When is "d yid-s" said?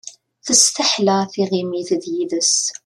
2.01-2.57